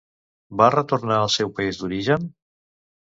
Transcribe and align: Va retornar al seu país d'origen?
Va 0.61 0.69
retornar 0.75 1.19
al 1.25 1.31
seu 1.35 1.53
país 1.61 1.83
d'origen? 1.83 2.27